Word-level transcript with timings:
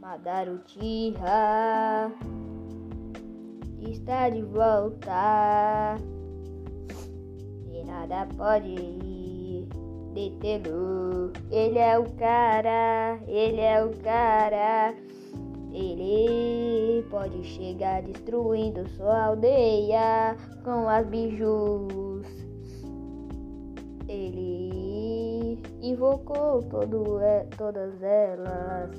Madarutira 0.00 2.10
está 3.80 4.30
de 4.30 4.42
volta 4.42 5.96
e 7.70 7.84
nada 7.84 8.26
pode 8.36 9.68
detê-lo. 10.12 11.32
Ele 11.52 11.78
é 11.78 11.96
o 11.96 12.10
cara, 12.14 13.20
ele 13.28 13.60
é 13.60 13.84
o 13.84 13.96
cara. 13.98 14.92
Ele 15.72 17.04
pode 17.08 17.44
chegar 17.44 18.02
destruindo 18.02 18.88
sua 18.88 19.26
aldeia 19.26 20.36
com 20.64 20.88
as 20.88 21.06
bijus. 21.06 22.51
Ele 24.12 25.58
invocou 25.80 26.62
todo, 26.64 27.18
todas 27.56 28.02
elas. 28.02 28.90